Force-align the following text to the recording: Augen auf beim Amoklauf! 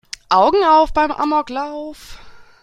Augen 0.29 0.63
auf 0.65 0.93
beim 0.93 1.11
Amoklauf! 1.11 2.17